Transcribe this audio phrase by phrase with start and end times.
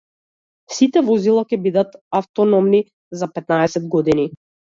[0.77, 2.81] Сите возила ќе бидат автономни
[3.23, 4.27] за петнаесет години.